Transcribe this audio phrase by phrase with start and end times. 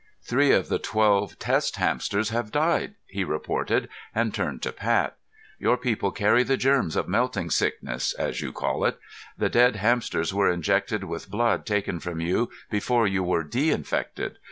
[0.23, 5.15] "Three of the twelve test hamsters have died," he reported, and turned to Pat.
[5.59, 8.97] "Your people carry the germs of melting sickness, as you call it.
[9.37, 14.39] The dead hamsters were injected with blood taken from you before you were de infected.